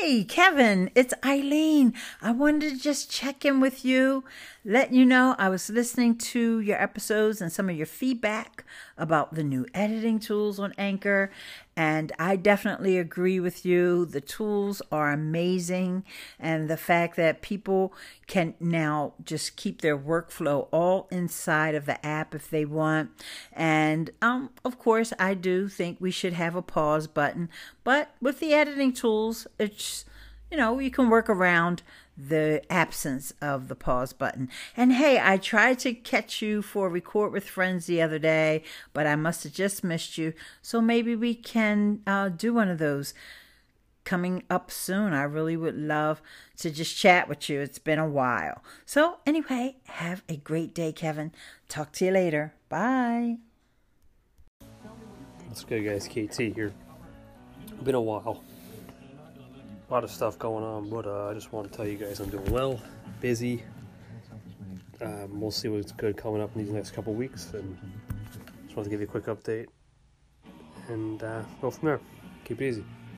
[0.00, 1.92] Hey, Kevin, it's Eileen.
[2.22, 4.22] I wanted to just check in with you,
[4.64, 8.64] let you know I was listening to your episodes and some of your feedback
[8.96, 11.32] about the new editing tools on Anchor,
[11.76, 14.04] and I definitely agree with you.
[14.04, 16.04] The tools are amazing,
[16.38, 17.92] and the fact that people
[18.26, 23.10] can now just keep their workflow all inside of the app if they want.
[23.52, 27.48] And um, of course, I do think we should have a pause button,
[27.84, 29.87] but with the editing tools, it's
[30.50, 31.82] you know, you can work around
[32.16, 34.48] the absence of the pause button.
[34.76, 39.06] And hey, I tried to catch you for Record with Friends the other day, but
[39.06, 40.32] I must have just missed you.
[40.60, 43.14] So maybe we can uh, do one of those
[44.04, 45.12] coming up soon.
[45.12, 46.20] I really would love
[46.56, 47.60] to just chat with you.
[47.60, 48.64] It's been a while.
[48.86, 51.30] So, anyway, have a great day, Kevin.
[51.68, 52.54] Talk to you later.
[52.68, 53.36] Bye.
[55.46, 56.08] What's good, guys?
[56.08, 56.72] KT here.
[57.84, 58.42] Been a while
[59.88, 62.20] a lot of stuff going on, but uh, I just want to tell you guys
[62.20, 62.80] I'm doing well,
[63.20, 63.62] busy.
[65.00, 67.78] Um, we'll see what's good coming up in these next couple weeks, and
[68.64, 69.68] just want to give you a quick update
[70.88, 72.00] and uh, go from there.
[72.44, 72.84] Keep it easy.